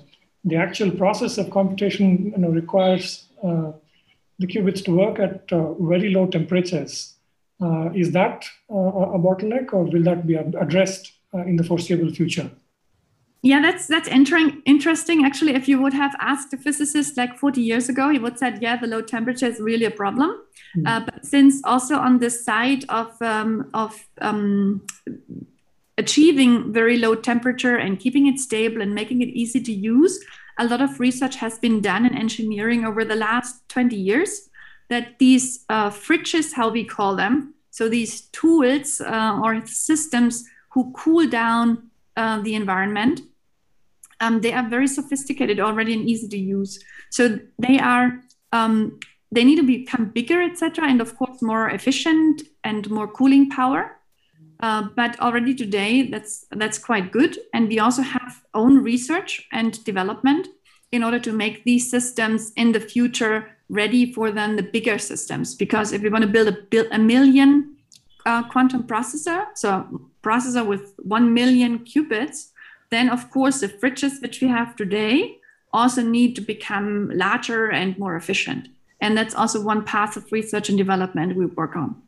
[0.44, 3.72] the actual process of computation you know, requires uh,
[4.38, 7.14] the qubits to work at uh, very low temperatures.
[7.62, 12.51] Uh, is that a bottleneck, or will that be addressed uh, in the foreseeable future?
[13.42, 14.62] Yeah, that's that's interesting.
[14.64, 15.55] Interesting, actually.
[15.55, 18.77] If you would have asked a physicist like 40 years ago, he would said, "Yeah,
[18.77, 20.31] the low temperature is really a problem."
[20.77, 20.87] Mm-hmm.
[20.87, 24.87] Uh, but since also on the side of um, of um,
[25.99, 30.18] achieving very low temperature and keeping it stable and making it easy to use,
[30.58, 34.48] a lot of research has been done in engineering over the last 20 years.
[34.90, 40.92] That these uh, fridges, how we call them, so these tools uh, or systems who
[40.92, 43.22] cool down uh, the environment.
[44.20, 46.78] Um, they are very sophisticated already and easy to use.
[47.10, 48.20] So they are
[48.52, 49.00] um,
[49.32, 53.98] they need to become bigger, etc., and of course more efficient and more cooling power.
[54.60, 57.38] Uh, but already today, that's that's quite good.
[57.52, 60.48] And we also have own research and development
[60.92, 65.54] in order to make these systems in the future ready for then the bigger systems.
[65.54, 67.76] Because if we want to build a, build a million
[68.26, 72.50] uh, quantum processor, so processor with 1 million qubits,
[72.90, 75.38] then of course the fridges which we have today
[75.72, 78.68] also need to become larger and more efficient.
[79.00, 82.00] And that's also one path of research and development we work on.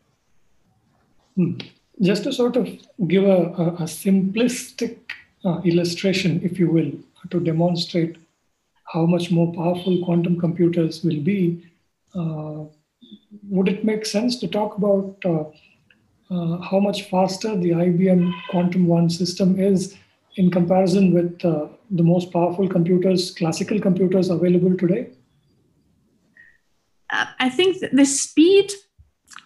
[1.34, 1.58] Hmm.
[2.02, 2.68] Just to sort of
[3.08, 4.98] give a, a, a simplistic
[5.44, 6.92] uh, illustration, if you will,
[7.30, 8.16] to demonstrate
[8.84, 11.64] how much more powerful quantum computers will be,
[12.14, 12.64] uh,
[13.48, 15.44] would it make sense to talk about uh,
[16.30, 19.96] uh, how much faster the IBM Quantum One system is
[20.36, 25.08] in comparison with uh, the most powerful computers, classical computers available today?
[27.10, 28.72] Uh, I think the speed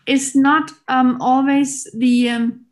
[0.07, 2.67] is not um, always the um,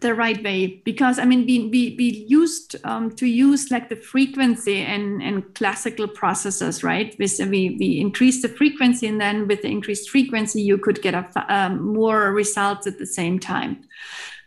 [0.00, 0.82] the right way.
[0.84, 5.54] Because i mean we, we, we used um, to use like the frequency and and
[5.54, 7.16] classical processes right?
[7.18, 11.26] We, we increase the frequency and then with the increased frequency you could get a,
[11.48, 13.82] um, more results at the same time.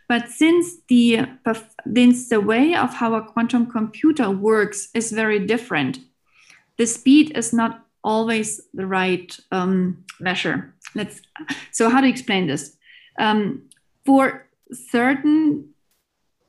[0.08, 1.26] But since the
[1.94, 5.98] since the way of how a quantum computer works is very different
[6.76, 11.20] the speed is not always the right um, measure let's
[11.70, 12.76] so how to explain this
[13.18, 13.62] um,
[14.04, 15.68] for certain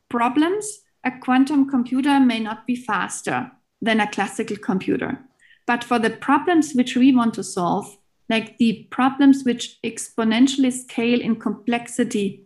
[0.09, 5.19] problems, a quantum computer may not be faster than a classical computer.
[5.65, 7.97] But for the problems which we want to solve,
[8.29, 12.45] like the problems which exponentially scale in complexity,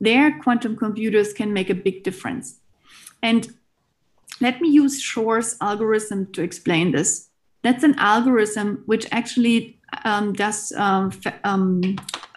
[0.00, 2.60] their quantum computers can make a big difference.
[3.22, 3.48] And
[4.40, 7.28] let me use Shor's algorithm to explain this.
[7.62, 10.34] That's an algorithm which actually um,
[10.76, 11.80] um, fa- um,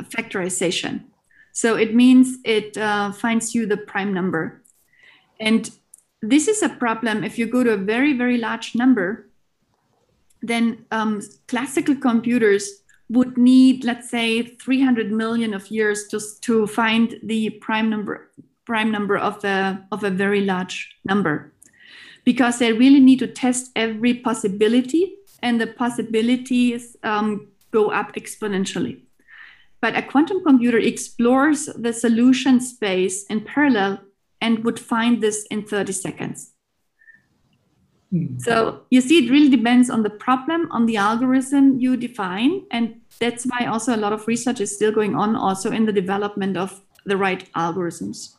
[0.03, 1.03] factorization.
[1.51, 4.61] So it means it uh, finds you the prime number.
[5.39, 5.69] And
[6.21, 9.29] this is a problem if you go to a very, very large number,
[10.41, 17.19] then um, classical computers would need, let's say, 300 million of years just to find
[17.23, 18.31] the prime number
[18.65, 21.53] prime number of a, of a very large number
[22.23, 29.01] because they really need to test every possibility and the possibilities um, go up exponentially.
[29.81, 33.99] But a quantum computer explores the solution space in parallel
[34.41, 36.53] and would find this in 30 seconds.
[38.11, 38.37] Hmm.
[38.39, 42.65] So you see, it really depends on the problem, on the algorithm you define.
[42.71, 45.93] And that's why also a lot of research is still going on also in the
[45.93, 48.35] development of the right algorithms.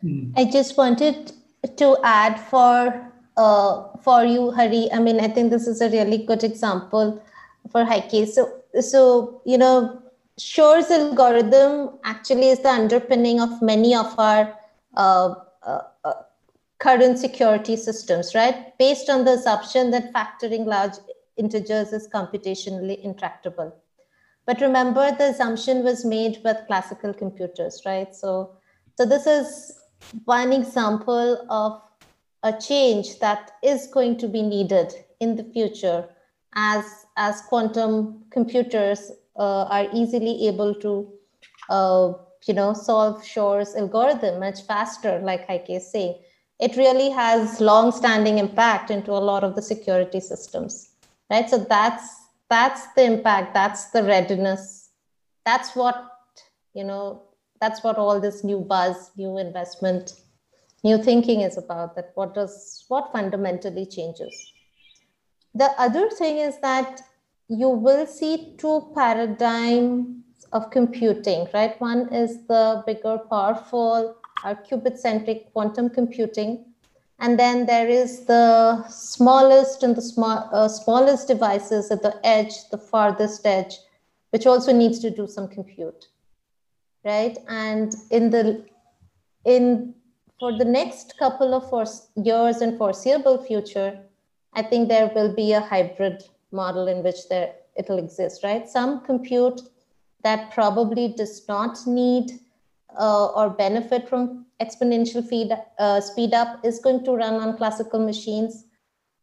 [0.00, 0.32] Hmm.
[0.36, 1.32] I just wanted
[1.76, 3.07] to add for
[3.38, 4.90] uh, for you, Hari.
[4.92, 7.22] I mean, I think this is a really good example
[7.70, 8.26] for Heike.
[8.26, 10.02] So, so you know,
[10.38, 14.54] Shor's algorithm actually is the underpinning of many of our
[14.96, 16.12] uh, uh, uh,
[16.78, 18.76] current security systems, right?
[18.78, 20.94] Based on the assumption that factoring large
[21.36, 23.74] integers is computationally intractable.
[24.46, 28.14] But remember, the assumption was made with classical computers, right?
[28.14, 28.56] So,
[28.96, 29.78] so this is
[30.24, 31.82] one example of
[32.42, 36.08] a change that is going to be needed in the future
[36.54, 36.84] as
[37.16, 41.12] as quantum computers uh, are easily able to
[41.70, 42.12] uh,
[42.46, 46.16] you know solve Shor's algorithm much faster, like Heike is saying,
[46.60, 50.90] it really has long-standing impact into a lot of the security systems,
[51.30, 51.48] right?
[51.48, 54.90] So that's that's the impact, that's the readiness,
[55.44, 56.10] that's what
[56.74, 57.22] you know,
[57.60, 60.14] that's what all this new buzz, new investment,
[60.84, 61.96] new thinking is about.
[61.96, 64.52] That what does what fundamentally changes.
[65.54, 67.00] The other thing is that
[67.48, 71.80] you will see two paradigms of computing, right?
[71.80, 76.64] One is the bigger, powerful, our qubit-centric quantum computing.
[77.20, 82.68] And then there is the smallest and the small, uh, smallest devices at the edge,
[82.70, 83.74] the farthest edge,
[84.30, 86.06] which also needs to do some compute,
[87.04, 87.36] right?
[87.48, 88.64] And in the
[89.44, 89.94] in
[90.38, 91.64] for the next couple of
[92.16, 93.98] years and foreseeable future,
[94.52, 98.68] I think there will be a hybrid model in which there it'll exist, right?
[98.68, 99.60] Some compute
[100.24, 102.32] that probably does not need
[102.98, 108.04] uh, or benefit from exponential feed, uh, speed up is going to run on classical
[108.04, 108.64] machines.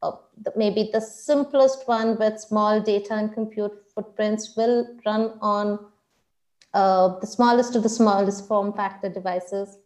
[0.01, 0.11] Uh,
[0.55, 5.79] maybe the simplest one with small data and compute footprints will run on
[6.73, 9.77] uh, the smallest of the smallest form factor devices,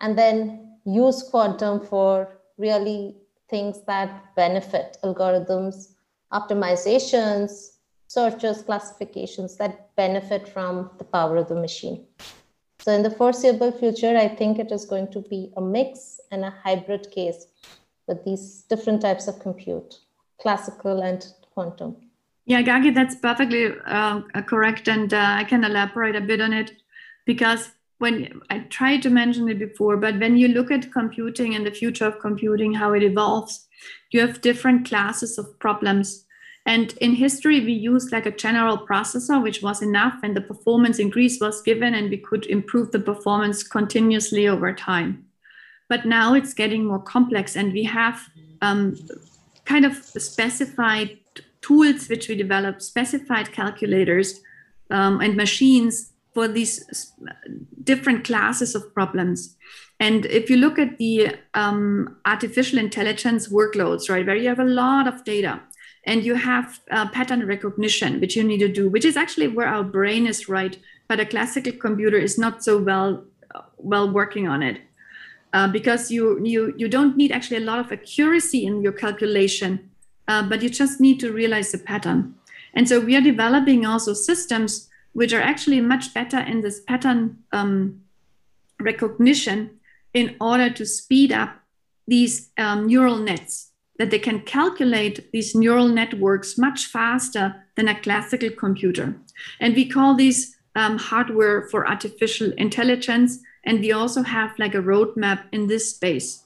[0.00, 3.16] and then use quantum for really
[3.50, 5.94] things that benefit algorithms,
[6.32, 7.76] optimizations,
[8.06, 12.06] searches, classifications that benefit from the power of the machine.
[12.80, 16.44] So in the foreseeable future, I think it is going to be a mix and
[16.44, 17.46] a hybrid case
[18.06, 19.96] with these different types of compute,
[20.40, 21.96] classical and quantum.
[22.44, 24.86] Yeah, Gargi, that's perfectly uh, correct.
[24.86, 26.76] And uh, I can elaborate a bit on it
[27.24, 31.66] because when I tried to mention it before, but when you look at computing and
[31.66, 33.66] the future of computing, how it evolves,
[34.10, 36.26] you have different classes of problems
[36.66, 40.98] and in history, we used like a general processor, which was enough, and the performance
[40.98, 45.24] increase was given, and we could improve the performance continuously over time.
[45.88, 48.20] But now it's getting more complex, and we have
[48.62, 48.98] um,
[49.64, 51.18] kind of specified
[51.60, 54.40] tools which we develop, specified calculators
[54.90, 56.74] um, and machines for these
[57.82, 59.56] different classes of problems.
[59.98, 64.74] And if you look at the um, artificial intelligence workloads, right, where you have a
[64.82, 65.62] lot of data,
[66.04, 69.66] and you have uh, pattern recognition which you need to do which is actually where
[69.66, 70.78] our brain is right
[71.08, 73.24] but a classical computer is not so well
[73.56, 74.80] uh, well working on it
[75.52, 79.90] uh, because you you you don't need actually a lot of accuracy in your calculation
[80.28, 82.34] uh, but you just need to realize the pattern
[82.74, 87.38] and so we are developing also systems which are actually much better in this pattern
[87.50, 88.02] um,
[88.78, 89.70] recognition
[90.12, 91.56] in order to speed up
[92.06, 97.98] these um, neural nets that they can calculate these neural networks much faster than a
[97.98, 99.16] classical computer.
[99.58, 103.38] And we call these um, hardware for artificial intelligence.
[103.64, 106.44] And we also have like a roadmap in this space.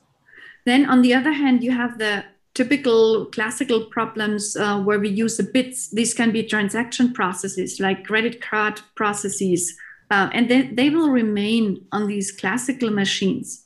[0.64, 2.25] Then on the other hand, you have the
[2.61, 5.88] typical classical problems uh, where we use the bits.
[5.88, 9.74] These can be transaction processes like credit card processes.
[10.11, 13.62] Uh, and then they will remain on these classical machines.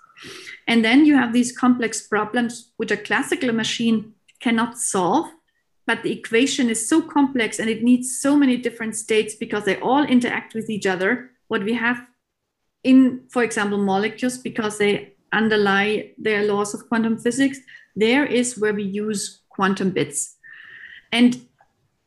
[0.69, 5.27] And then you have these complex problems which a classical machine cannot solve.
[5.89, 9.81] But the equation is so complex and it needs so many different states because they
[9.81, 11.33] all interact with each other.
[11.49, 12.01] What we have
[12.85, 17.59] in, for example, molecules, because they underlie their laws of quantum physics,
[17.97, 20.37] there is where we use quantum bits.
[21.13, 21.47] And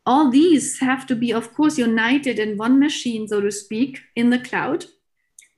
[0.05, 4.30] all these have to be, of course, united in one machine, so to speak, in
[4.30, 4.86] the cloud,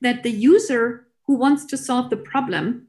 [0.00, 2.88] that the user who wants to solve the problem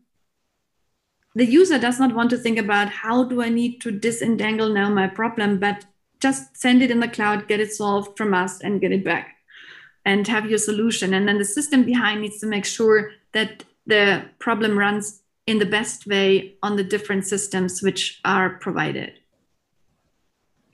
[1.34, 4.90] the user does not want to think about how do I need to disentangle now
[4.90, 5.86] my problem, but
[6.20, 9.38] just send it in the cloud, get it solved from us, and get it back
[10.04, 11.14] and have your solution.
[11.14, 15.66] And then the system behind needs to make sure that the problem runs in the
[15.66, 19.14] best way on the different systems which are provided.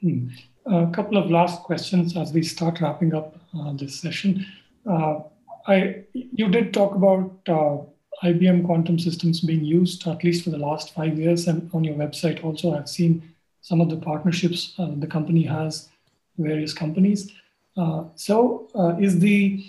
[0.02, 0.30] Hmm.
[0.66, 4.46] A couple of last questions as we start wrapping up uh, this session.
[4.86, 5.20] Uh,
[5.66, 7.78] I, you did talk about uh,
[8.24, 11.48] IBM quantum systems being used at least for the last five years.
[11.48, 15.90] And on your website, also, I've seen some of the partnerships uh, the company has
[16.38, 17.32] various companies.
[17.76, 19.66] Uh, so, uh, is the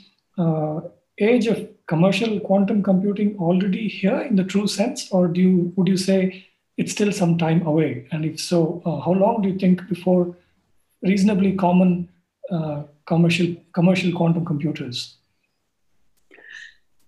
[1.19, 5.89] age of commercial quantum computing already here in the true sense, or do you would
[5.89, 8.07] you say it's still some time away?
[8.13, 10.37] And if so, uh, how long do you think before
[11.03, 12.09] reasonably common
[12.51, 15.17] uh, commercial commercial quantum computers?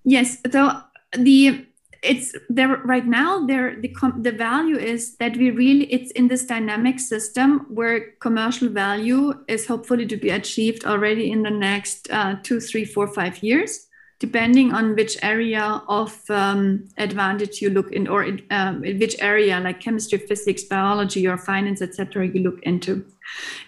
[0.02, 0.80] Yes, so
[1.12, 1.66] the
[2.02, 6.46] it's there right now there the the value is that we really it's in this
[6.46, 12.36] dynamic system where commercial value is hopefully to be achieved already in the next uh,
[12.42, 13.89] two three four five years
[14.20, 19.58] depending on which area of um, advantage you look in or um, in which area
[19.58, 23.04] like chemistry physics biology or finance etc you look into.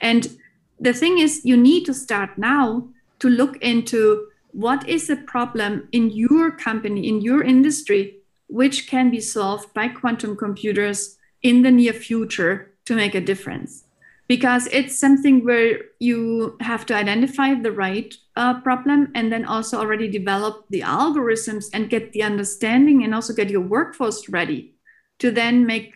[0.00, 0.38] And
[0.78, 2.86] the thing is you need to start now
[3.18, 8.16] to look into what is a problem in your company in your industry
[8.52, 13.84] which can be solved by quantum computers in the near future to make a difference.
[14.28, 19.78] Because it's something where you have to identify the right uh, problem and then also
[19.78, 24.74] already develop the algorithms and get the understanding and also get your workforce ready
[25.18, 25.94] to then make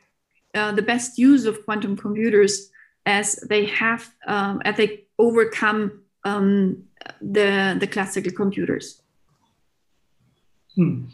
[0.54, 2.70] uh, the best use of quantum computers
[3.06, 6.82] as they have um, as they overcome um,
[7.20, 9.02] the the classical computers.
[10.74, 11.04] Hmm.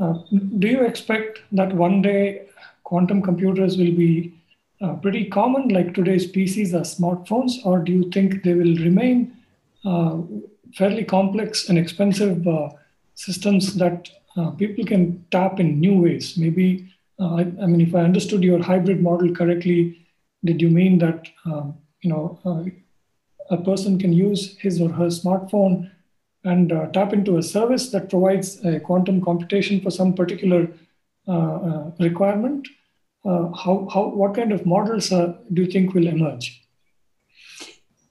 [0.00, 0.14] Uh,
[0.58, 2.48] do you expect that one day
[2.84, 4.32] quantum computers will be
[4.80, 9.36] uh, pretty common, like today's PCs are smartphones, or do you think they will remain
[9.84, 10.18] uh,
[10.74, 12.70] fairly complex and expensive uh,
[13.14, 16.36] systems that uh, people can tap in new ways?
[16.36, 20.06] Maybe, uh, I, I, mean, if I understood your hybrid model correctly,
[20.44, 22.72] did you mean that um, you know
[23.50, 25.90] a person can use his or her smartphone
[26.44, 30.68] and uh, tap into a service that provides a quantum computation for some particular
[31.28, 32.66] uh, uh, requirement?
[33.22, 36.59] How, how, what kind of models do you think will emerge?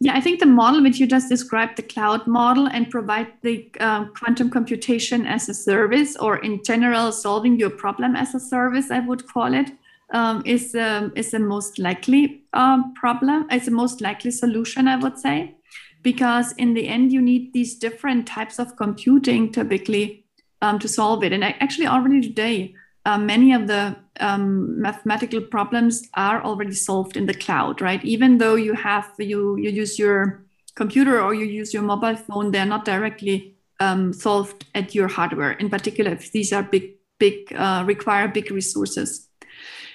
[0.01, 3.69] Yeah, I think the model which you just described, the cloud model, and provide the
[3.81, 8.91] uh, quantum computation as a service, or in general, solving your problem as a service,
[8.91, 9.71] I would call it,
[10.13, 13.47] um, is um, is the most likely um, problem.
[13.51, 15.55] It's the most likely solution, I would say,
[16.01, 20.23] because in the end, you need these different types of computing typically
[20.61, 21.33] um, to solve it.
[21.33, 22.73] And actually, already today,
[23.09, 28.03] uh, many of the um, mathematical problems are already solved in the cloud, right?
[28.05, 30.45] Even though you have you you use your
[30.75, 35.53] computer or you use your mobile phone, they're not directly um, solved at your hardware.
[35.53, 36.85] In particular, if these are big
[37.17, 39.27] big uh, require big resources,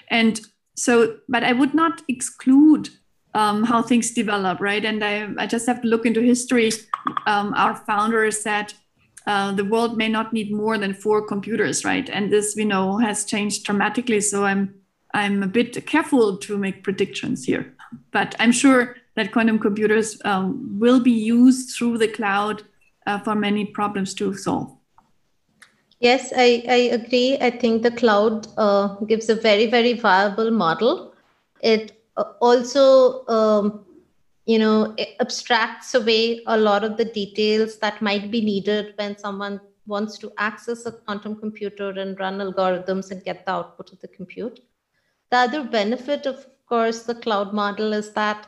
[0.09, 0.41] and
[0.77, 2.89] so, but I would not exclude
[3.35, 4.85] um, how things develop, right?
[4.85, 6.71] And I, I just have to look into history.
[7.27, 8.75] Um, our founder said
[9.27, 12.09] uh, the world may not need more than four computers, right?
[12.11, 14.21] And this we know has changed dramatically.
[14.21, 14.75] So I'm
[15.15, 17.73] I'm a bit careful to make predictions here,
[18.11, 22.65] but I'm sure that quantum computers um, will be used through the cloud
[23.07, 24.77] uh, for many problems to solve.
[26.01, 27.39] Yes, I, I agree.
[27.41, 31.15] I think the cloud uh, gives a very, very viable model.
[31.63, 33.84] It uh, also um,
[34.47, 39.61] you know abstracts away a lot of the details that might be needed when someone
[39.87, 44.09] wants to access a quantum computer and run algorithms and get the output of the
[44.09, 44.61] compute.
[45.31, 48.47] The other benefit of course the cloud model is that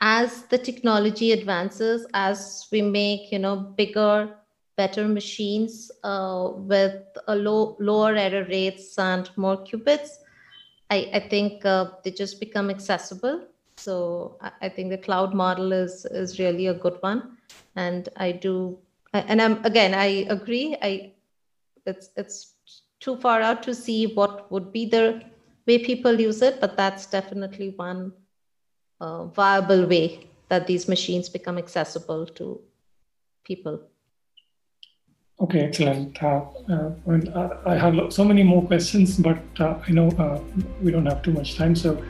[0.00, 4.36] as the technology advances as we make you know bigger
[4.76, 10.10] better machines uh, with a low lower error rates and more qubits
[10.90, 13.46] i, I think uh, they just become accessible
[13.78, 17.38] so I think the cloud model is is really a good one,
[17.76, 18.78] and I do.
[19.12, 20.76] And I'm again, I agree.
[20.82, 21.12] I
[21.86, 22.54] it's it's
[23.00, 25.22] too far out to see what would be the
[25.66, 28.12] way people use it, but that's definitely one
[29.00, 32.60] uh, viable way that these machines become accessible to
[33.44, 33.80] people.
[35.38, 36.22] Okay, excellent.
[36.22, 40.40] Uh, uh, and, uh, I have so many more questions, but uh, I know uh,
[40.82, 41.76] we don't have too much time.
[41.76, 42.02] So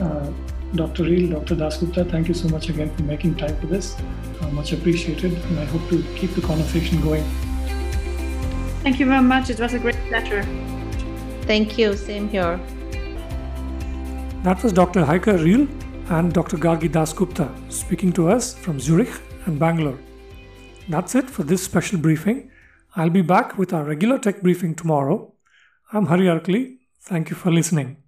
[0.00, 0.32] uh,
[0.74, 1.04] Dr.
[1.04, 1.54] Riel, Dr.
[1.54, 3.96] Dasgupta, thank you so much again for making time for this.
[4.40, 7.22] Uh, much appreciated, and I hope to keep the conversation going.
[8.82, 9.50] Thank you very much.
[9.50, 10.42] It was a great pleasure.
[11.42, 11.96] Thank you.
[11.96, 12.58] Same here.
[14.42, 15.04] That was Dr.
[15.04, 15.68] Heike Riel
[16.10, 16.56] and Dr.
[16.56, 19.98] Gargi Dasgupta speaking to us from Zurich and Bangalore.
[20.88, 22.50] That's it for this special briefing.
[22.96, 25.32] I'll be back with our regular tech briefing tomorrow.
[25.92, 26.78] I'm Hari Arakali.
[27.00, 28.03] Thank you for listening.